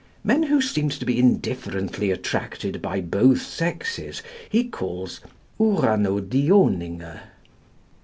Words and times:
Men 0.23 0.41
who 0.41 0.61
seemed 0.61 0.93
to 0.93 1.05
be 1.05 1.19
indifferently 1.19 2.09
attracted 2.09 2.81
by 2.81 3.01
both 3.01 3.39
sexes, 3.43 4.23
he 4.49 4.63
calls 4.63 5.19
Uranodioninge. 5.59 7.19